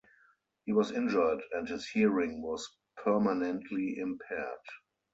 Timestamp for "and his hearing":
1.51-2.41